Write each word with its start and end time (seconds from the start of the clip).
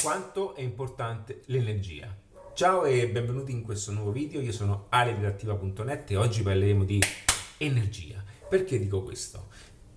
quanto 0.00 0.54
è 0.54 0.62
importante 0.62 1.42
l'energia. 1.46 2.16
Ciao 2.54 2.84
e 2.84 3.06
benvenuti 3.10 3.52
in 3.52 3.62
questo 3.62 3.92
nuovo 3.92 4.12
video, 4.12 4.40
io 4.40 4.50
sono 4.50 4.86
Ale 4.88 5.14
e 6.06 6.16
oggi 6.16 6.42
parleremo 6.42 6.84
di 6.84 6.98
energia. 7.58 8.24
Perché 8.48 8.78
dico 8.78 9.02
questo? 9.02 9.48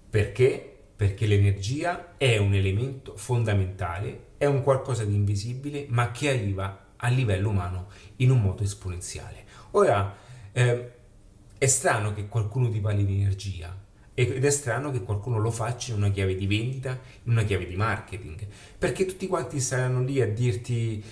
Perché? 0.10 0.78
Perché 0.94 1.26
l'energia 1.26 2.18
è 2.18 2.36
un 2.38 2.54
elemento 2.54 3.16
fondamentale, 3.16 4.32
è 4.38 4.46
un 4.46 4.62
qualcosa 4.62 5.06
di 5.06 5.16
invisibile 5.16 5.86
ma 5.88 6.12
che 6.12 6.30
arriva 6.30 6.88
a 6.98 7.08
livello 7.08 7.50
umano 7.50 7.88
in 8.18 8.32
un 8.32 8.42
modo 8.42 8.64
esponenziale. 8.64 9.46
Ora, 9.72 10.18
eh, 10.52 10.92
è 11.58 11.66
strano 11.68 12.14
che 12.14 12.28
qualcuno 12.28 12.70
ti 12.70 12.82
parli 12.82 13.06
di 13.06 13.22
energia, 13.22 13.74
ed 14.14 14.44
è 14.44 14.50
strano 14.52 14.92
che 14.92 15.02
qualcuno 15.02 15.40
lo 15.40 15.52
faccia 15.52 15.92
in 15.92 15.98
una 15.98 16.12
chiave 16.12 16.36
di 16.36 16.46
vendita, 16.46 17.00
in 17.24 17.32
una 17.32 17.44
chiave 17.44 17.66
di 17.66 17.76
marketing, 17.76 18.46
perché 18.78 19.06
tutti 19.06 19.28
quanti 19.28 19.60
saranno 19.60 20.04
lì 20.04 20.22
a 20.22 20.28
dirti 20.28 21.04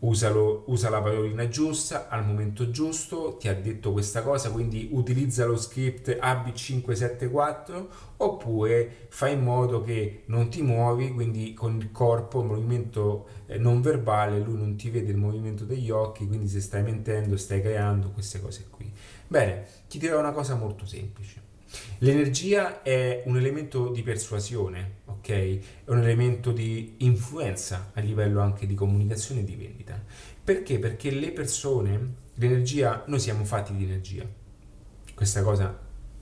usalo, 0.00 0.64
usa 0.66 0.88
la 0.88 1.00
parolina 1.00 1.48
giusta 1.48 2.08
al 2.08 2.24
momento 2.24 2.70
giusto, 2.70 3.36
ti 3.38 3.48
ha 3.48 3.54
detto 3.54 3.92
questa 3.92 4.22
cosa, 4.22 4.50
quindi 4.50 4.88
utilizza 4.92 5.44
lo 5.44 5.56
script 5.56 6.08
AB574 6.08 7.86
oppure 8.18 9.06
fai 9.08 9.34
in 9.34 9.42
modo 9.42 9.82
che 9.82 10.22
non 10.26 10.48
ti 10.48 10.62
muovi, 10.62 11.10
quindi 11.12 11.54
con 11.54 11.76
il 11.76 11.90
corpo, 11.92 12.40
il 12.40 12.46
movimento 12.46 13.28
eh, 13.46 13.58
non 13.58 13.80
verbale, 13.80 14.38
lui 14.38 14.56
non 14.56 14.76
ti 14.76 14.90
vede 14.90 15.10
il 15.10 15.18
movimento 15.18 15.64
degli 15.64 15.90
occhi, 15.90 16.26
quindi 16.26 16.48
se 16.48 16.60
stai 16.60 16.82
mentendo, 16.82 17.36
stai 17.36 17.60
creando 17.60 18.10
queste 18.10 18.40
cose 18.40 18.66
qui. 18.70 18.90
Bene, 19.26 19.66
ti 19.88 19.98
dirò 19.98 20.18
una 20.18 20.32
cosa 20.32 20.54
molto 20.54 20.86
semplice 20.86 21.48
L'energia 21.98 22.82
è 22.82 23.22
un 23.26 23.36
elemento 23.36 23.90
di 23.90 24.02
persuasione, 24.02 24.98
ok? 25.04 25.28
È 25.28 25.60
un 25.86 25.98
elemento 25.98 26.50
di 26.50 26.94
influenza 26.98 27.90
a 27.94 28.00
livello 28.00 28.40
anche 28.40 28.66
di 28.66 28.74
comunicazione 28.74 29.40
e 29.40 29.44
di 29.44 29.54
vendita. 29.54 30.02
Perché? 30.42 30.78
Perché 30.78 31.10
le 31.10 31.30
persone, 31.30 32.14
l'energia, 32.34 33.04
noi 33.06 33.20
siamo 33.20 33.44
fatti 33.44 33.74
di 33.76 33.84
energia. 33.84 34.26
Questa 35.14 35.42
cosa, 35.42 35.78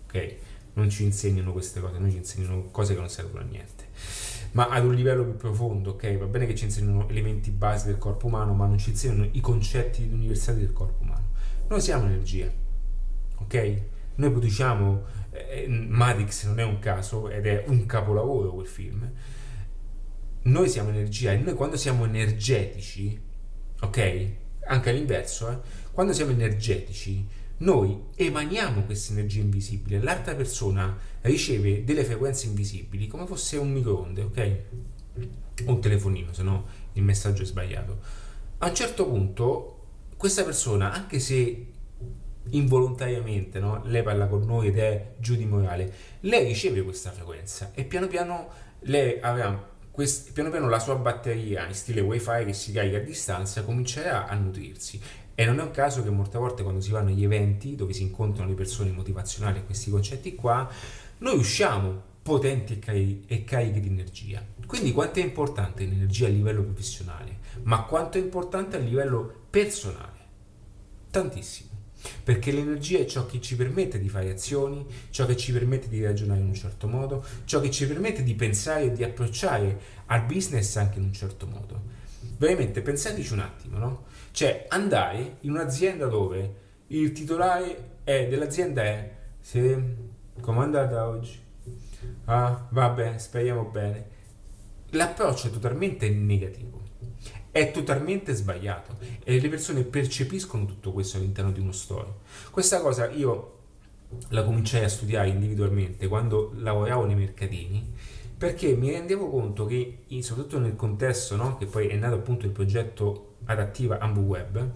ok? 0.06 0.34
Non 0.74 0.90
ci 0.90 1.04
insegnano 1.04 1.52
queste 1.52 1.80
cose, 1.80 1.98
noi 1.98 2.10
ci 2.10 2.18
insegnano 2.18 2.64
cose 2.70 2.94
che 2.94 3.00
non 3.00 3.08
servono 3.08 3.40
a 3.40 3.46
niente. 3.46 3.86
Ma 4.52 4.68
ad 4.68 4.84
un 4.84 4.94
livello 4.94 5.24
più 5.24 5.36
profondo, 5.36 5.90
ok? 5.90 6.16
Va 6.18 6.26
bene 6.26 6.46
che 6.46 6.54
ci 6.54 6.64
insegnano 6.64 7.08
elementi 7.08 7.50
base 7.50 7.86
del 7.86 7.98
corpo 7.98 8.26
umano, 8.26 8.52
ma 8.54 8.66
non 8.66 8.78
ci 8.78 8.90
insegnano 8.90 9.28
i 9.32 9.40
concetti 9.40 10.08
universali 10.10 10.60
del 10.60 10.72
corpo 10.72 11.02
umano. 11.02 11.30
Noi 11.68 11.80
siamo 11.80 12.06
energia, 12.06 12.50
ok? 13.36 13.82
Noi 14.18 14.30
produciamo 14.30 15.04
eh, 15.30 15.66
Matrix 15.68 16.46
non 16.46 16.58
è 16.58 16.64
un 16.64 16.78
caso 16.80 17.28
ed 17.28 17.46
è 17.46 17.64
un 17.68 17.86
capolavoro 17.86 18.52
quel 18.52 18.66
film. 18.66 19.10
Noi 20.42 20.68
siamo 20.68 20.90
energia 20.90 21.32
e 21.32 21.36
noi 21.36 21.54
quando 21.54 21.76
siamo 21.76 22.04
energetici, 22.04 23.18
ok? 23.80 24.26
Anche 24.66 24.90
all'inverso, 24.90 25.50
eh? 25.50 25.58
quando 25.92 26.12
siamo 26.12 26.32
energetici, 26.32 27.24
noi 27.58 28.06
emaniamo 28.16 28.84
questa 28.84 29.12
energia 29.12 29.40
invisibile. 29.40 30.00
L'altra 30.00 30.34
persona 30.34 30.96
riceve 31.22 31.84
delle 31.84 32.04
frequenze 32.04 32.46
invisibili 32.46 33.06
come 33.06 33.26
fosse 33.26 33.56
un 33.56 33.70
microonde, 33.70 34.22
ok? 34.22 34.56
O 35.66 35.74
un 35.74 35.80
telefonino, 35.80 36.32
se 36.32 36.42
no 36.42 36.66
il 36.94 37.02
messaggio 37.02 37.42
è 37.42 37.46
sbagliato. 37.46 38.00
A 38.58 38.68
un 38.68 38.74
certo 38.74 39.06
punto, 39.06 39.74
questa 40.16 40.42
persona, 40.42 40.92
anche 40.92 41.20
se 41.20 41.66
involontariamente, 42.50 43.58
no? 43.58 43.82
lei 43.84 44.02
parla 44.02 44.26
con 44.26 44.44
noi 44.44 44.68
ed 44.68 44.78
è 44.78 45.12
giù 45.18 45.36
di 45.36 45.44
morale, 45.44 45.92
lei 46.20 46.46
riceve 46.46 46.82
questa 46.82 47.10
frequenza 47.10 47.72
e 47.74 47.84
piano 47.84 48.06
piano 48.06 48.48
lei 48.82 49.18
avrà 49.20 49.76
quest- 49.90 50.32
piano 50.32 50.50
piano 50.50 50.68
la 50.68 50.78
sua 50.78 50.94
batteria 50.94 51.66
in 51.66 51.74
stile 51.74 52.00
wifi 52.00 52.44
che 52.44 52.52
si 52.52 52.72
carica 52.72 52.98
a 52.98 53.00
distanza 53.00 53.64
comincerà 53.64 54.28
a 54.28 54.34
nutrirsi 54.34 55.00
e 55.34 55.44
non 55.44 55.60
è 55.60 55.62
un 55.62 55.70
caso 55.70 56.02
che 56.02 56.10
molte 56.10 56.36
volte 56.36 56.62
quando 56.64 56.80
si 56.80 56.90
vanno 56.90 57.10
agli 57.10 57.22
eventi 57.22 57.76
dove 57.76 57.92
si 57.92 58.02
incontrano 58.02 58.48
le 58.48 58.56
persone 58.56 58.90
motivazionali 58.90 59.58
e 59.58 59.64
questi 59.64 59.88
concetti 59.88 60.34
qua, 60.34 60.68
noi 61.18 61.38
usciamo 61.38 62.02
potenti 62.22 62.72
e, 62.72 62.78
cari- 62.80 63.24
e 63.28 63.44
carichi 63.44 63.78
di 63.78 63.86
energia. 63.86 64.44
Quindi 64.66 64.92
quanto 64.92 65.20
è 65.20 65.22
importante 65.22 65.84
l'energia 65.84 66.26
a 66.26 66.30
livello 66.30 66.62
professionale, 66.62 67.38
ma 67.62 67.84
quanto 67.84 68.18
è 68.18 68.20
importante 68.20 68.76
a 68.76 68.80
livello 68.80 69.32
personale? 69.48 70.18
Tantissimo. 71.08 71.67
Perché 72.22 72.52
l'energia 72.52 72.98
è 72.98 73.06
ciò 73.06 73.26
che 73.26 73.40
ci 73.40 73.56
permette 73.56 73.98
di 73.98 74.08
fare 74.08 74.30
azioni, 74.30 74.86
ciò 75.10 75.26
che 75.26 75.36
ci 75.36 75.52
permette 75.52 75.88
di 75.88 76.02
ragionare 76.02 76.40
in 76.40 76.46
un 76.46 76.54
certo 76.54 76.86
modo, 76.86 77.24
ciò 77.44 77.60
che 77.60 77.70
ci 77.70 77.86
permette 77.86 78.22
di 78.22 78.34
pensare 78.34 78.84
e 78.84 78.92
di 78.92 79.04
approcciare 79.04 79.80
al 80.06 80.24
business 80.24 80.76
anche 80.76 80.98
in 80.98 81.04
un 81.04 81.12
certo 81.12 81.46
modo. 81.46 81.96
Veramente 82.36 82.82
pensateci 82.82 83.32
un 83.32 83.40
attimo, 83.40 83.78
no? 83.78 84.04
Cioè 84.30 84.66
andare 84.68 85.36
in 85.40 85.50
un'azienda 85.50 86.06
dove 86.06 86.54
il 86.88 87.12
titolare 87.12 87.96
è, 88.04 88.28
dell'azienda 88.28 88.82
è 88.82 89.16
se 89.40 89.82
come 90.40 90.60
è 90.60 90.62
andata 90.62 91.08
oggi? 91.08 91.40
Ah, 92.26 92.66
vabbè, 92.70 93.18
speriamo 93.18 93.64
bene. 93.64 94.16
L'approccio 94.90 95.48
è 95.48 95.50
totalmente 95.50 96.08
negativo 96.08 96.78
è 97.50 97.70
totalmente 97.72 98.34
sbagliato 98.34 98.98
e 99.24 99.40
le 99.40 99.48
persone 99.48 99.82
percepiscono 99.82 100.64
tutto 100.64 100.92
questo 100.92 101.16
all'interno 101.16 101.50
di 101.50 101.60
uno 101.60 101.72
story. 101.72 102.10
Questa 102.50 102.80
cosa 102.80 103.10
io 103.10 103.56
la 104.28 104.44
cominciai 104.44 104.84
a 104.84 104.88
studiare 104.88 105.28
individualmente 105.28 106.06
quando 106.06 106.52
lavoravo 106.56 107.04
nei 107.04 107.16
mercatini 107.16 107.92
perché 108.36 108.74
mi 108.74 108.90
rendevo 108.92 109.28
conto 109.28 109.66
che 109.66 110.04
soprattutto 110.20 110.58
nel 110.60 110.76
contesto 110.76 111.36
no, 111.36 111.56
che 111.56 111.66
poi 111.66 111.88
è 111.88 111.96
nato 111.96 112.14
appunto 112.14 112.46
il 112.46 112.52
progetto 112.52 113.34
adattiva 113.46 113.98
Ambu 113.98 114.20
Web 114.20 114.70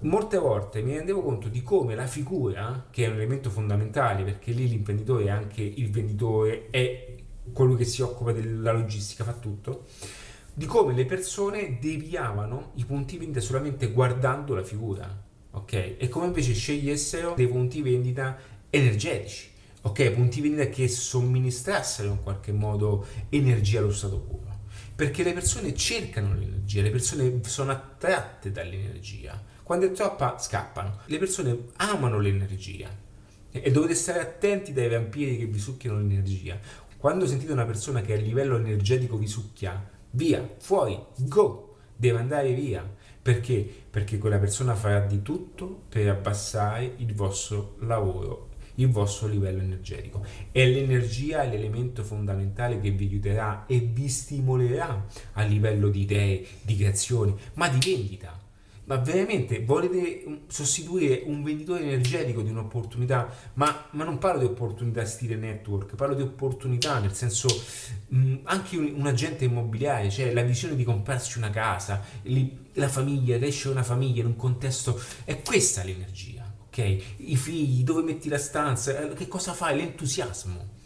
molte 0.00 0.38
volte 0.38 0.80
mi 0.80 0.96
rendevo 0.96 1.22
conto 1.22 1.48
di 1.48 1.62
come 1.62 1.94
la 1.94 2.06
figura 2.06 2.86
che 2.90 3.04
è 3.04 3.08
un 3.08 3.14
elemento 3.14 3.50
fondamentale 3.50 4.22
perché 4.22 4.52
lì 4.52 4.68
l'imprenditore 4.68 5.24
è 5.24 5.30
anche 5.30 5.62
il 5.62 5.90
venditore 5.90 6.68
è 6.70 7.14
colui 7.52 7.76
che 7.76 7.84
si 7.84 8.02
occupa 8.02 8.32
della 8.32 8.72
logistica 8.72 9.24
fa 9.24 9.32
tutto 9.32 9.86
di 10.58 10.66
come 10.66 10.92
le 10.92 11.04
persone 11.04 11.78
deviavano 11.80 12.72
i 12.74 12.84
punti 12.84 13.16
vendita 13.16 13.38
solamente 13.38 13.92
guardando 13.92 14.56
la 14.56 14.64
figura, 14.64 15.08
ok? 15.52 15.94
E 15.96 16.08
come 16.08 16.26
invece 16.26 16.52
scegliessero 16.52 17.34
dei 17.36 17.46
punti 17.46 17.80
vendita 17.80 18.36
energetici, 18.68 19.50
ok? 19.82 20.10
Punti 20.10 20.40
vendita 20.40 20.68
che 20.68 20.88
somministrassero 20.88 22.10
in 22.10 22.24
qualche 22.24 22.50
modo 22.50 23.06
energia 23.28 23.78
allo 23.78 23.92
stato 23.92 24.18
puro. 24.18 24.46
Perché 24.96 25.22
le 25.22 25.32
persone 25.32 25.76
cercano 25.76 26.34
l'energia, 26.34 26.82
le 26.82 26.90
persone 26.90 27.40
sono 27.44 27.70
attratte 27.70 28.50
dall'energia. 28.50 29.40
Quando 29.62 29.86
è 29.86 29.92
troppa 29.92 30.40
scappano. 30.40 31.02
Le 31.04 31.18
persone 31.18 31.66
amano 31.76 32.18
l'energia 32.18 32.90
e 33.50 33.70
dovete 33.70 33.94
stare 33.94 34.18
attenti 34.18 34.72
dai 34.72 34.88
vampiri 34.88 35.38
che 35.38 35.46
vi 35.46 35.58
succhiano 35.60 35.98
l'energia. 35.98 36.58
Quando 36.98 37.28
sentite 37.28 37.52
una 37.52 37.64
persona 37.64 38.00
che 38.00 38.14
a 38.14 38.16
livello 38.16 38.56
energetico 38.56 39.16
vi 39.16 39.28
succhia 39.28 39.88
via, 40.10 40.56
fuori, 40.58 40.98
go, 41.18 41.76
deve 41.94 42.18
andare 42.18 42.52
via. 42.52 42.84
Perché? 43.22 43.64
Perché 43.88 44.18
quella 44.18 44.38
persona 44.38 44.74
farà 44.74 45.06
di 45.06 45.22
tutto 45.22 45.82
per 45.88 46.08
abbassare 46.08 46.94
il 46.96 47.14
vostro 47.14 47.76
lavoro, 47.82 48.48
il 48.74 48.90
vostro 48.90 49.28
livello 49.28 49.62
energetico. 49.62 50.24
E 50.50 50.66
l'energia 50.66 51.42
è 51.42 51.48
l'elemento 51.48 52.02
fondamentale 52.02 52.80
che 52.80 52.90
vi 52.90 53.04
aiuterà 53.06 53.66
e 53.66 53.78
vi 53.78 54.08
stimolerà 54.08 55.06
a 55.34 55.42
livello 55.44 55.90
di 55.90 56.00
idee, 56.00 56.44
di 56.62 56.74
creazione, 56.74 57.36
ma 57.54 57.68
di 57.68 57.78
vendita 57.78 58.46
ma 58.88 58.96
veramente 58.96 59.62
volete 59.64 60.44
sostituire 60.48 61.22
un 61.26 61.42
venditore 61.42 61.82
energetico 61.82 62.40
di 62.40 62.50
un'opportunità, 62.50 63.30
ma, 63.54 63.86
ma, 63.90 64.04
non 64.04 64.16
parlo 64.16 64.40
di 64.40 64.46
opportunità 64.46 65.04
stile 65.04 65.36
network, 65.36 65.94
parlo 65.94 66.14
di 66.14 66.22
opportunità 66.22 66.98
nel 66.98 67.12
senso 67.12 67.48
mh, 68.08 68.36
anche 68.44 68.78
un, 68.78 68.94
un, 68.96 69.06
agente 69.06 69.44
immobiliare, 69.44 70.08
cioè 70.08 70.32
la 70.32 70.42
visione 70.42 70.74
di 70.74 70.84
comprarsi 70.84 71.36
una 71.36 71.50
casa, 71.50 72.02
li, 72.22 72.70
la 72.74 72.88
famiglia, 72.88 73.36
crescere 73.36 73.74
una 73.74 73.82
famiglia 73.82 74.22
in 74.22 74.26
un 74.28 74.36
contesto, 74.36 74.98
è 75.24 75.42
questa 75.42 75.84
l'energia, 75.84 76.50
ok? 76.68 76.78
I 77.18 77.36
figli, 77.36 77.84
dove 77.84 78.02
metti 78.02 78.30
la 78.30 78.38
stanza, 78.38 78.98
eh, 78.98 79.12
che 79.12 79.28
cosa 79.28 79.52
fai? 79.52 79.76
L'entusiasmo. 79.76 80.76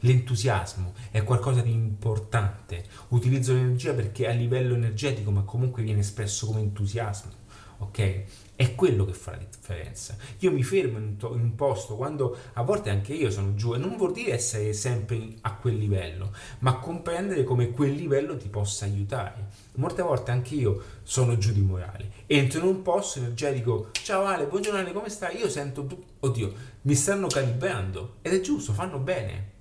L'entusiasmo 0.00 0.92
è 1.10 1.22
qualcosa 1.22 1.62
di 1.62 1.72
importante. 1.72 2.84
Utilizzo 3.08 3.54
l'energia 3.54 3.94
perché 3.94 4.26
a 4.28 4.32
livello 4.32 4.74
energetico, 4.74 5.30
ma 5.30 5.42
comunque 5.44 5.82
viene 5.82 6.00
espresso 6.00 6.46
come 6.46 6.60
entusiasmo 6.60 7.42
ok? 7.84 8.22
È 8.56 8.74
quello 8.74 9.04
che 9.04 9.12
fa 9.12 9.32
la 9.32 9.38
differenza. 9.38 10.16
Io 10.38 10.52
mi 10.52 10.62
fermo 10.62 10.98
in, 10.98 11.16
to- 11.16 11.34
in, 11.34 11.40
un 11.40 11.54
posto 11.54 11.96
quando 11.96 12.36
a 12.52 12.62
volte 12.62 12.90
anche 12.90 13.12
io 13.12 13.30
sono 13.30 13.54
giù 13.54 13.74
e 13.74 13.78
non 13.78 13.96
vuol 13.96 14.12
dire 14.12 14.32
essere 14.32 14.72
sempre 14.72 15.20
a 15.40 15.54
quel 15.54 15.76
livello, 15.76 16.32
ma 16.60 16.76
comprendere 16.76 17.42
come 17.42 17.70
quel 17.70 17.92
livello 17.92 18.36
ti 18.36 18.48
possa 18.48 18.84
aiutare. 18.84 19.48
Molte 19.74 20.02
volte 20.02 20.30
anche 20.30 20.54
io 20.54 20.82
sono 21.02 21.36
giù 21.36 21.52
di 21.52 21.62
morale. 21.62 22.12
Entro 22.26 22.60
in 22.60 22.66
un 22.66 22.82
posto 22.82 23.18
energetico, 23.18 23.88
ciao 23.92 24.24
Ale, 24.24 24.46
buongiorno 24.46 24.78
Ale, 24.78 24.92
come 24.92 25.08
stai? 25.08 25.38
Io 25.38 25.48
sento, 25.48 25.86
oddio, 26.20 26.52
mi 26.82 26.94
stanno 26.94 27.26
calibrando 27.26 28.16
ed 28.22 28.34
è 28.34 28.40
giusto, 28.40 28.72
fanno 28.72 28.98
bene. 28.98 29.52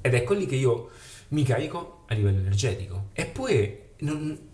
Ed 0.00 0.14
è 0.14 0.22
quelli 0.22 0.46
che 0.46 0.54
io 0.54 0.90
mi 1.30 1.42
carico 1.42 2.04
a 2.06 2.14
livello 2.14 2.38
energetico. 2.38 3.08
Eppure 3.12 3.94
non, 3.98 4.47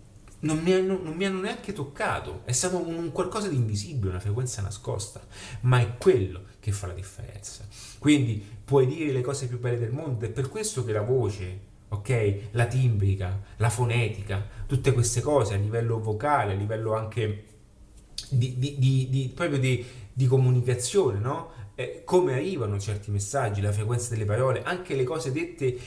non 0.45 0.59
mi, 0.59 0.71
hanno, 0.73 0.99
non 1.01 1.15
mi 1.15 1.25
hanno 1.25 1.41
neanche 1.41 1.73
toccato, 1.73 2.41
è 2.45 2.51
stato 2.51 2.77
un, 2.77 3.11
qualcosa 3.11 3.47
di 3.47 3.55
invisibile, 3.55 4.11
una 4.11 4.19
frequenza 4.19 4.61
nascosta, 4.61 5.19
ma 5.61 5.79
è 5.79 5.97
quello 5.97 6.43
che 6.59 6.71
fa 6.71 6.87
la 6.87 6.93
differenza. 6.93 7.67
Quindi 7.97 8.43
puoi 8.63 8.85
dire 8.85 9.11
le 9.11 9.21
cose 9.21 9.47
più 9.47 9.59
belle 9.59 9.79
del 9.79 9.91
mondo, 9.91 10.23
è 10.23 10.29
per 10.29 10.47
questo 10.47 10.85
che 10.85 10.91
la 10.91 11.01
voce, 11.01 11.59
ok, 11.89 12.37
la 12.51 12.67
timbrica, 12.67 13.41
la 13.57 13.71
fonetica, 13.71 14.47
tutte 14.67 14.93
queste 14.93 15.21
cose 15.21 15.55
a 15.55 15.57
livello 15.57 15.99
vocale, 15.99 16.53
a 16.53 16.55
livello 16.55 16.93
anche 16.93 17.45
di, 18.29 18.57
di, 18.59 18.75
di, 18.77 19.09
di 19.09 19.31
proprio 19.33 19.57
di, 19.59 20.27
comunicazione, 20.27 21.19
no? 21.19 21.51
Eh, 21.73 22.03
come 22.05 22.33
arrivano 22.33 22.79
certi 22.79 23.11
messaggi, 23.11 23.61
la 23.61 23.71
frequenza 23.71 24.11
delle 24.11 24.25
parole, 24.25 24.63
anche 24.63 24.95
le 24.95 25.03
cose 25.03 25.31
dette 25.31 25.77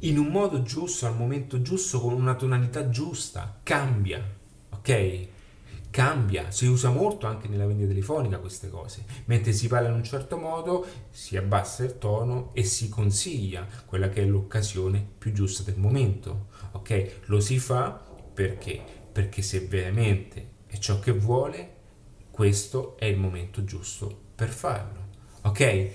in 0.00 0.18
un 0.18 0.26
modo 0.26 0.62
giusto, 0.62 1.06
al 1.06 1.16
momento 1.16 1.62
giusto, 1.62 2.00
con 2.00 2.12
una 2.12 2.34
tonalità 2.34 2.88
giusta, 2.90 3.60
cambia, 3.62 4.22
ok? 4.70 5.28
Cambia, 5.90 6.50
si 6.50 6.66
usa 6.66 6.90
molto 6.90 7.26
anche 7.26 7.48
nella 7.48 7.64
vendita 7.64 7.88
telefonica 7.88 8.38
queste 8.38 8.68
cose, 8.68 9.04
mentre 9.24 9.52
si 9.52 9.66
parla 9.66 9.88
in 9.88 9.94
un 9.94 10.04
certo 10.04 10.36
modo 10.36 10.84
si 11.10 11.38
abbassa 11.38 11.84
il 11.84 11.96
tono 11.96 12.50
e 12.52 12.64
si 12.64 12.90
consiglia 12.90 13.66
quella 13.86 14.10
che 14.10 14.22
è 14.22 14.26
l'occasione 14.26 15.06
più 15.16 15.32
giusta 15.32 15.62
del 15.62 15.78
momento, 15.78 16.48
ok? 16.72 17.20
Lo 17.26 17.40
si 17.40 17.58
fa 17.58 18.04
perché? 18.34 18.82
Perché 19.10 19.40
se 19.40 19.60
veramente 19.60 20.50
è 20.66 20.76
ciò 20.76 20.98
che 20.98 21.12
vuole, 21.12 21.74
questo 22.30 22.98
è 22.98 23.06
il 23.06 23.16
momento 23.16 23.64
giusto 23.64 24.24
per 24.34 24.50
farlo, 24.50 25.06
ok? 25.42 25.88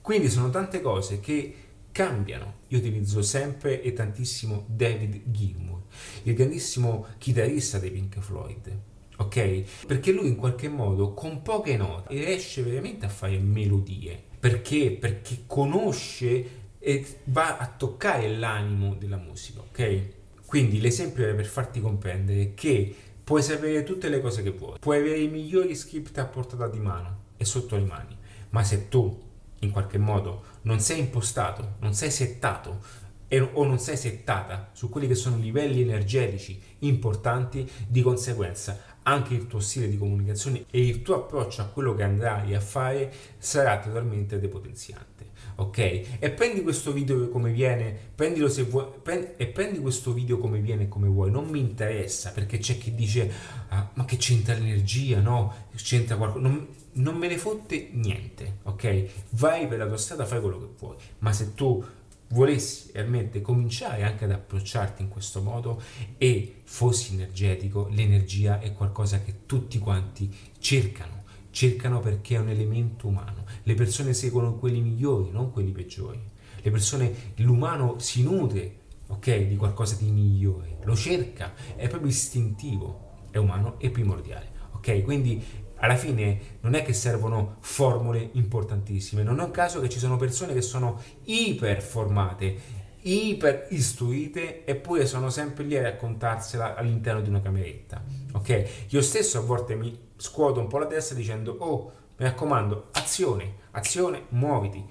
Quindi 0.00 0.28
sono 0.28 0.50
tante 0.50 0.80
cose 0.80 1.20
che 1.20 1.63
cambiano. 1.94 2.62
Io 2.68 2.78
utilizzo 2.78 3.22
sempre 3.22 3.80
e 3.80 3.92
tantissimo 3.92 4.64
David 4.66 5.22
Gilmour, 5.26 5.82
il 6.24 6.34
grandissimo 6.34 7.06
chitarrista 7.18 7.78
dei 7.78 7.92
Pink 7.92 8.18
Floyd. 8.18 8.78
Ok? 9.18 9.86
Perché 9.86 10.10
lui 10.10 10.26
in 10.26 10.34
qualche 10.34 10.68
modo 10.68 11.14
con 11.14 11.40
poche 11.42 11.76
note 11.76 12.12
riesce 12.12 12.62
veramente 12.64 13.06
a 13.06 13.08
fare 13.08 13.38
melodie. 13.38 14.20
Perché? 14.40 14.90
Perché 14.90 15.44
conosce 15.46 16.62
e 16.80 17.06
va 17.26 17.58
a 17.58 17.68
toccare 17.68 18.28
l'animo 18.28 18.96
della 18.96 19.16
musica, 19.16 19.60
ok? 19.60 20.02
Quindi 20.44 20.80
l'esempio 20.80 21.28
è 21.28 21.34
per 21.34 21.46
farti 21.46 21.80
comprendere 21.80 22.54
che 22.54 22.92
puoi 23.22 23.40
sapere 23.40 23.84
tutte 23.84 24.08
le 24.08 24.20
cose 24.20 24.42
che 24.42 24.50
vuoi, 24.50 24.78
puoi 24.80 24.98
avere 24.98 25.20
i 25.20 25.28
migliori 25.28 25.76
script 25.76 26.18
a 26.18 26.26
portata 26.26 26.66
di 26.66 26.80
mano 26.80 27.18
e 27.36 27.44
sotto 27.44 27.76
le 27.76 27.84
mani, 27.84 28.16
ma 28.50 28.64
se 28.64 28.88
tu 28.88 29.16
in 29.64 29.70
qualche 29.70 29.98
modo 29.98 30.44
non 30.62 30.80
sei 30.80 31.00
impostato, 31.00 31.76
non 31.80 31.94
sei 31.94 32.10
settato 32.10 32.80
e, 33.28 33.40
o 33.40 33.64
non 33.64 33.78
sei 33.78 33.96
settata 33.96 34.70
su 34.72 34.88
quelli 34.88 35.08
che 35.08 35.14
sono 35.14 35.36
livelli 35.36 35.80
energetici 35.80 36.60
importanti, 36.80 37.68
di 37.86 38.02
conseguenza 38.02 38.92
anche 39.02 39.34
il 39.34 39.46
tuo 39.46 39.60
stile 39.60 39.88
di 39.88 39.98
comunicazione 39.98 40.64
e 40.70 40.86
il 40.86 41.02
tuo 41.02 41.16
approccio 41.16 41.62
a 41.62 41.66
quello 41.66 41.94
che 41.94 42.02
andrai 42.02 42.54
a 42.54 42.60
fare 42.60 43.12
sarà 43.38 43.78
totalmente 43.78 44.38
depotenziante. 44.38 45.32
Ok? 45.56 45.78
E 46.18 46.30
prendi 46.30 46.62
questo 46.62 46.92
video 46.92 47.28
come 47.28 47.50
viene, 47.50 47.96
prendilo 48.14 48.48
se 48.48 48.62
vuoi, 48.64 48.86
prendi, 49.02 49.28
e 49.36 49.46
prendi 49.46 49.78
questo 49.78 50.12
video 50.12 50.38
come 50.38 50.58
viene 50.58 50.84
e 50.84 50.88
come 50.88 51.08
vuoi. 51.08 51.30
Non 51.30 51.46
mi 51.46 51.60
interessa 51.60 52.30
perché 52.30 52.58
c'è 52.58 52.78
chi 52.78 52.94
dice: 52.94 53.30
ah, 53.68 53.90
Ma 53.94 54.04
che 54.04 54.16
c'entra 54.16 54.54
l'energia? 54.54 55.20
No, 55.20 55.52
c'entra 55.76 56.16
qualcosa. 56.16 56.46
Non, 56.46 56.66
non 56.94 57.16
me 57.16 57.28
ne 57.28 57.38
fotte 57.38 57.88
niente, 57.92 58.58
ok? 58.64 59.04
Vai 59.30 59.66
per 59.66 59.78
la 59.78 59.86
tua 59.86 59.96
strada, 59.96 60.26
fai 60.26 60.40
quello 60.40 60.58
che 60.58 60.68
vuoi, 60.78 60.96
ma 61.18 61.32
se 61.32 61.54
tu 61.54 61.84
volessi 62.28 62.90
realmente 62.92 63.40
cominciare 63.40 64.02
anche 64.02 64.24
ad 64.24 64.32
approcciarti 64.32 65.02
in 65.02 65.08
questo 65.08 65.42
modo 65.42 65.80
e 66.18 66.62
fossi 66.64 67.14
energetico, 67.14 67.88
l'energia 67.90 68.60
è 68.60 68.72
qualcosa 68.72 69.20
che 69.20 69.46
tutti 69.46 69.78
quanti 69.78 70.34
cercano, 70.58 71.23
cercano 71.54 72.00
perché 72.00 72.34
è 72.34 72.40
un 72.40 72.48
elemento 72.48 73.06
umano. 73.06 73.44
Le 73.62 73.74
persone 73.74 74.12
seguono 74.12 74.56
quelli 74.56 74.80
migliori, 74.80 75.30
non 75.30 75.52
quelli 75.52 75.70
peggiori. 75.70 76.20
Le 76.60 76.70
persone, 76.70 77.32
l'umano 77.36 77.98
si 77.98 78.24
nutre, 78.24 78.80
ok, 79.06 79.46
di 79.46 79.54
qualcosa 79.56 79.94
di 79.94 80.10
migliore, 80.10 80.78
lo 80.82 80.96
cerca, 80.96 81.54
è 81.76 81.86
proprio 81.88 82.10
istintivo, 82.10 83.26
è 83.30 83.36
umano 83.36 83.78
e 83.78 83.90
primordiale, 83.90 84.50
ok? 84.72 85.02
Quindi 85.02 85.42
alla 85.76 85.96
fine 85.96 86.40
non 86.60 86.74
è 86.74 86.82
che 86.82 86.92
servono 86.92 87.56
formule 87.60 88.30
importantissime, 88.32 89.22
non 89.22 89.38
è 89.38 89.44
un 89.44 89.50
caso 89.52 89.80
che 89.80 89.88
ci 89.88 89.98
sono 89.98 90.16
persone 90.16 90.54
che 90.54 90.62
sono 90.62 91.00
iper 91.24 91.82
formate, 91.82 92.82
iper 93.04 93.66
istruite 93.70 94.64
eppure 94.64 95.06
sono 95.06 95.30
sempre 95.30 95.64
lì 95.64 95.76
a 95.76 95.82
raccontarsela 95.82 96.74
all'interno 96.74 97.20
di 97.20 97.28
una 97.28 97.42
cameretta. 97.42 98.02
Ok? 98.32 98.86
Io 98.88 99.02
stesso 99.02 99.38
a 99.38 99.42
volte 99.42 99.74
mi 99.74 99.98
scuoto 100.16 100.60
un 100.60 100.68
po' 100.68 100.78
la 100.78 100.86
testa 100.86 101.14
dicendo 101.14 101.56
"Oh, 101.58 101.92
mi 102.16 102.24
raccomando, 102.24 102.88
azione, 102.92 103.54
azione, 103.72 104.24
muoviti". 104.30 104.82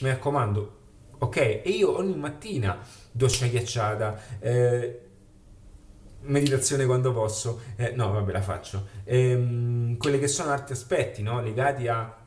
Mi 0.00 0.08
raccomando, 0.08 0.78
ok? 1.18 1.36
E 1.36 1.62
io 1.66 1.96
ogni 1.96 2.16
mattina 2.16 2.78
doccia 3.12 3.46
ghiacciata, 3.46 4.20
eh, 4.40 5.00
meditazione 6.22 6.84
quando 6.86 7.12
posso, 7.12 7.60
eh, 7.76 7.92
no 7.94 8.10
vabbè 8.12 8.32
la 8.32 8.42
faccio, 8.42 8.88
ehm, 9.04 9.96
quelli 9.96 10.18
che 10.18 10.26
sono 10.26 10.50
altri 10.50 10.74
aspetti 10.74 11.22
no? 11.22 11.40
legati 11.40 11.86
a, 11.88 12.23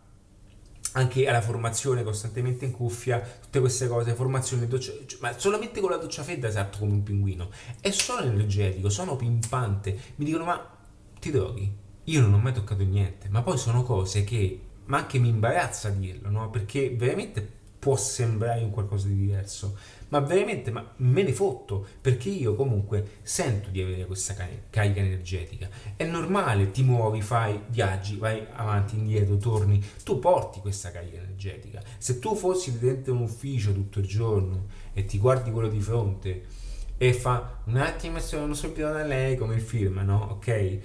anche 0.94 1.28
alla 1.28 1.42
formazione 1.42 2.04
costantemente 2.04 2.66
in 2.66 2.72
cuffia, 2.72 3.20
tutte 3.20 3.60
queste 3.60 3.88
cose, 3.88 4.14
formazione, 4.14 4.68
doccia, 4.68 4.92
cioè, 5.06 5.20
ma 5.22 5.38
solamente 5.38 5.80
con 5.80 5.92
la 5.92 5.98
doccia 5.98 6.24
fredda 6.24 6.48
esatto 6.48 6.80
come 6.80 6.94
un 6.94 7.04
pinguino, 7.04 7.50
e 7.82 7.92
sono 7.92 8.22
energetico, 8.22 8.90
sono 8.90 9.16
pimpante, 9.16 9.98
mi 10.16 10.26
dicono 10.26 10.46
ma 10.46 10.78
ti 11.20 11.32
droghi? 11.32 11.86
Io 12.06 12.22
non 12.22 12.34
ho 12.34 12.38
mai 12.38 12.54
toccato 12.54 12.84
niente, 12.84 13.28
ma 13.30 13.42
poi 13.42 13.58
sono 13.58 13.84
cose 13.84 14.24
che, 14.24 14.62
ma 14.86 14.98
anche 14.98 15.20
mi 15.20 15.28
imbarazza 15.28 15.90
dirlo, 15.90 16.30
no? 16.30 16.50
perché 16.50 16.90
veramente 16.96 17.57
può 17.80 17.96
sembrare 17.96 18.64
un 18.64 18.72
qualcosa 18.72 19.08
di 19.08 19.16
diverso, 19.16 19.78
ma 20.10 20.20
veramente 20.20 20.72
ma 20.72 20.94
me 20.98 21.24
ne 21.24 21.34
fotto 21.34 21.86
perché 22.00 22.30
io 22.30 22.56
comunque 22.56 23.20
sento 23.22 23.70
di 23.70 23.82
avere 23.82 24.06
questa 24.06 24.34
carica 24.34 25.00
energetica. 25.00 25.70
È 25.96 26.06
normale, 26.06 26.72
ti 26.72 26.84
muovi, 26.84 27.22
fai 27.22 27.60
viaggi, 27.68 28.18
vai 28.18 28.46
avanti, 28.54 28.96
indietro, 28.96 29.38
torni, 29.38 29.84
tu 30.04 30.20
porti 30.20 30.60
questa 30.60 30.92
carica 30.92 31.18
energetica. 31.18 31.82
Se 31.98 32.20
tu 32.20 32.36
fossi 32.36 32.80
dentro 32.80 33.14
un 33.14 33.22
ufficio 33.22 33.74
tutto 33.74 34.00
il 34.00 34.08
giorno 34.08 34.66
e 34.94 35.06
ti 35.06 35.18
guardi 35.18 35.52
quello 35.52 35.70
di 35.70 35.82
fronte 35.82 36.66
e 36.98 37.14
fa 37.14 37.60
un 37.66 37.78
attimo 37.78 38.20
sono 38.20 38.54
subito 38.56 38.92
da 38.92 39.04
lei 39.04 39.38
come 39.38 39.56
il 39.56 39.62
film, 39.62 40.02
no? 40.04 40.30
Ok? 40.32 40.80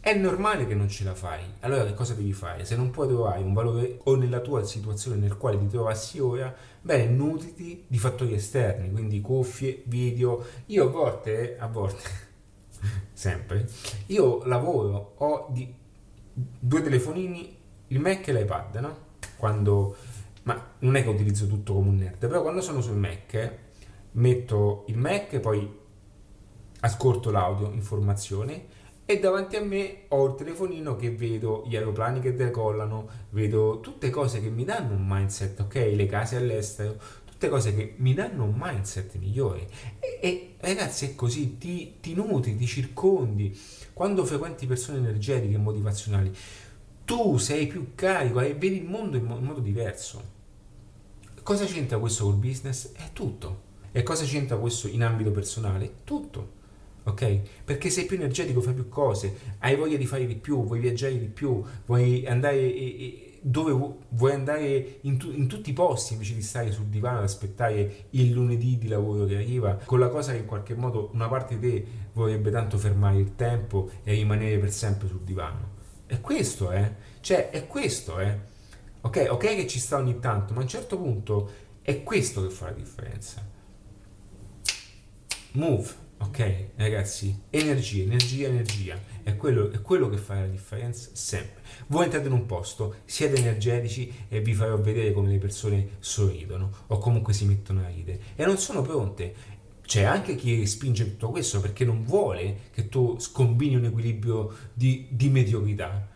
È 0.00 0.14
normale 0.14 0.66
che 0.66 0.74
non 0.74 0.88
ce 0.88 1.04
la 1.04 1.14
fai. 1.14 1.42
Allora 1.60 1.84
che 1.84 1.92
cosa 1.92 2.14
devi 2.14 2.32
fare? 2.32 2.64
Se 2.64 2.76
non 2.76 2.90
puoi 2.90 3.08
trovare 3.08 3.42
un 3.42 3.52
valore 3.52 3.98
o 4.04 4.16
nella 4.16 4.40
tua 4.40 4.64
situazione 4.64 5.18
nel 5.18 5.36
quale 5.36 5.58
ti 5.58 5.66
trovassi 5.66 6.18
ora, 6.20 6.54
bene, 6.80 7.10
nutriti 7.12 7.84
di 7.86 7.98
fattori 7.98 8.32
esterni, 8.32 8.90
quindi 8.90 9.20
cuffie, 9.20 9.82
video. 9.84 10.42
Io 10.66 10.84
a 10.84 10.90
volte, 10.90 11.56
a 11.58 11.66
volte, 11.66 12.08
sempre, 13.12 13.68
io 14.06 14.44
lavoro, 14.46 15.14
ho 15.18 15.48
di, 15.50 15.74
due 16.32 16.82
telefonini, 16.82 17.56
il 17.88 18.00
Mac 18.00 18.26
e 18.28 18.32
l'iPad, 18.32 18.76
no? 18.76 18.96
Quando, 19.36 19.96
ma 20.44 20.70
non 20.78 20.96
è 20.96 21.02
che 21.02 21.08
utilizzo 21.10 21.46
tutto 21.46 21.74
come 21.74 21.88
un 21.88 21.96
nerd, 21.96 22.18
però 22.18 22.40
quando 22.40 22.62
sono 22.62 22.80
sul 22.80 22.96
Mac 22.96 23.66
metto 24.18 24.84
il 24.88 24.98
Mac, 24.98 25.38
poi 25.38 25.68
ascolto 26.80 27.30
l'audio, 27.30 27.70
informazione 27.72 28.76
e 29.04 29.18
davanti 29.18 29.56
a 29.56 29.62
me 29.62 30.02
ho 30.08 30.26
il 30.26 30.34
telefonino 30.34 30.94
che 30.96 31.10
vedo 31.10 31.64
gli 31.66 31.76
aeroplani 31.76 32.20
che 32.20 32.34
decollano, 32.34 33.08
vedo 33.30 33.80
tutte 33.80 34.10
cose 34.10 34.40
che 34.42 34.50
mi 34.50 34.64
danno 34.64 34.94
un 34.94 35.04
mindset, 35.06 35.60
ok? 35.60 35.74
Le 35.94 36.06
case 36.06 36.36
all'estero, 36.36 37.00
tutte 37.24 37.48
cose 37.48 37.74
che 37.74 37.94
mi 37.96 38.12
danno 38.12 38.44
un 38.44 38.54
mindset 38.54 39.16
migliore. 39.16 39.66
E, 39.98 40.18
e 40.20 40.54
ragazzi 40.58 41.06
è 41.06 41.14
così, 41.14 41.56
ti, 41.56 41.94
ti 42.00 42.12
nutri, 42.14 42.54
ti 42.54 42.66
circondi. 42.66 43.58
Quando 43.94 44.26
frequenti 44.26 44.66
persone 44.66 44.98
energetiche 44.98 45.54
e 45.54 45.58
motivazionali, 45.58 46.30
tu 47.06 47.38
sei 47.38 47.66
più 47.66 47.94
carico 47.94 48.40
e 48.40 48.54
vedi 48.54 48.76
il 48.76 48.84
mondo 48.84 49.16
in, 49.16 49.24
in 49.24 49.42
modo 49.42 49.60
diverso. 49.60 50.36
Cosa 51.42 51.64
c'entra 51.64 51.98
questo 51.98 52.24
col 52.24 52.34
business? 52.34 52.92
È 52.92 53.10
tutto. 53.14 53.67
E 53.92 54.02
cosa 54.02 54.24
c'entra 54.24 54.56
questo 54.56 54.88
in 54.88 55.02
ambito 55.02 55.30
personale? 55.30 55.92
Tutto 56.04 56.56
ok? 57.08 57.40
Perché 57.64 57.90
sei 57.90 58.04
più 58.04 58.16
energetico, 58.16 58.60
fai 58.60 58.74
più 58.74 58.88
cose, 58.88 59.34
hai 59.58 59.76
voglia 59.76 59.96
di 59.96 60.06
fare 60.06 60.26
di 60.26 60.36
più, 60.36 60.64
vuoi 60.64 60.78
viaggiare 60.78 61.18
di 61.18 61.26
più, 61.26 61.62
vuoi 61.86 62.26
andare 62.26 62.56
e, 62.56 63.02
e, 63.02 63.38
dove 63.40 63.96
vuoi 64.10 64.32
andare 64.32 64.98
in, 65.02 65.16
tu, 65.16 65.30
in, 65.30 65.46
tutti 65.46 65.70
i 65.70 65.72
posti 65.72 66.14
invece 66.14 66.34
di 66.34 66.42
stare 66.42 66.70
sul 66.72 66.86
divano 66.86 67.18
ad 67.18 67.24
aspettare 67.24 68.06
il 68.10 68.30
lunedì 68.30 68.78
di 68.78 68.88
lavoro 68.88 69.24
che 69.24 69.36
arriva, 69.36 69.78
con 69.84 69.98
la 69.98 70.08
cosa 70.08 70.32
che 70.32 70.38
in 70.38 70.46
qualche 70.46 70.74
modo 70.74 71.10
una 71.12 71.28
parte 71.28 71.58
di 71.58 71.70
te 71.70 71.86
vorrebbe 72.12 72.50
tanto 72.50 72.78
fermare 72.78 73.18
il 73.18 73.34
tempo 73.36 73.90
e 74.02 74.12
rimanere 74.12 74.58
per 74.58 74.72
sempre 74.72 75.08
sul 75.08 75.20
divano. 75.20 75.76
È 76.06 76.20
questo, 76.20 76.72
eh? 76.72 76.92
Cioè, 77.20 77.50
è 77.50 77.66
questo, 77.66 78.18
eh? 78.18 78.56
Ok, 79.00 79.28
ok 79.30 79.40
che 79.40 79.66
ci 79.66 79.78
sta 79.78 79.96
ogni 79.96 80.18
tanto, 80.18 80.52
ma 80.52 80.60
a 80.60 80.62
un 80.62 80.68
certo 80.68 80.96
punto 80.96 81.50
è 81.82 82.02
questo 82.02 82.42
che 82.42 82.50
fa 82.50 82.66
la 82.66 82.72
differenza. 82.72 83.56
Move 85.52 86.06
Ok, 86.20 86.70
ragazzi, 86.74 87.42
energia, 87.50 88.02
energia, 88.02 88.48
energia. 88.48 89.00
È 89.22 89.36
quello, 89.36 89.70
è 89.70 89.80
quello 89.80 90.08
che 90.08 90.16
fa 90.16 90.34
la 90.34 90.46
differenza 90.46 91.10
sempre. 91.12 91.62
Voi 91.86 92.04
entrate 92.04 92.26
in 92.26 92.32
un 92.32 92.44
posto, 92.44 92.96
siete 93.04 93.36
energetici 93.36 94.12
e 94.28 94.40
vi 94.40 94.52
farò 94.52 94.76
vedere 94.78 95.12
come 95.12 95.30
le 95.30 95.38
persone 95.38 95.90
sorridono 96.00 96.70
o 96.88 96.98
comunque 96.98 97.32
si 97.32 97.44
mettono 97.44 97.82
a 97.84 97.88
ridere 97.88 98.20
e 98.34 98.44
non 98.44 98.58
sono 98.58 98.82
pronte. 98.82 99.56
C'è 99.82 100.02
anche 100.02 100.34
chi 100.34 100.66
spinge 100.66 101.04
tutto 101.04 101.30
questo 101.30 101.60
perché 101.60 101.84
non 101.84 102.02
vuole 102.02 102.62
che 102.74 102.88
tu 102.88 103.16
scombini 103.20 103.76
un 103.76 103.84
equilibrio 103.84 104.52
di, 104.74 105.06
di 105.10 105.28
mediocrità. 105.28 106.08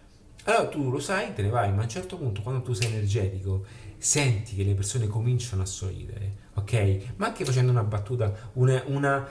Allora 0.45 0.69
tu 0.69 0.91
lo 0.91 0.99
sai, 0.99 1.33
te 1.33 1.43
ne 1.43 1.49
vai, 1.49 1.73
ma 1.73 1.83
a 1.83 1.85
un 1.85 1.89
certo 1.89 2.19
punto 2.19 2.43
quando 2.43 2.61
tu 2.61 2.73
sei 2.73 2.89
energetico 2.89 3.65
senti 3.99 4.57
che 4.57 4.65
le 4.65 4.75
persone 4.75 5.07
cominciano 5.07 5.63
a 5.63 5.67
sorridere, 5.67 6.42
ok? 6.55 7.15
Ma 7.17 7.27
anche 7.27 7.45
facendo 7.45 7.71
una 7.71 7.85
battuta, 7.85 8.51
una, 8.55 8.83
una 8.87 9.29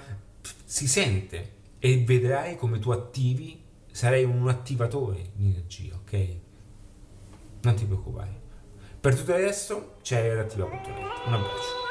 si 0.65 0.87
sente 0.87 1.59
e 1.79 2.03
vedrai 2.03 2.55
come 2.55 2.79
tu 2.79 2.91
attivi, 2.91 3.63
sarai 3.91 4.23
un 4.23 4.47
attivatore 4.47 5.31
di 5.33 5.47
energia, 5.47 5.95
ok? 5.95 6.35
Non 7.61 7.75
ti 7.75 7.85
preoccupare. 7.85 8.39
Per 8.99 9.15
tutto 9.15 9.31
il 9.31 9.39
resto 9.39 9.97
c'è 10.01 10.21
redattiva.net. 10.21 10.87
Un 11.25 11.33
abbraccio. 11.33 11.90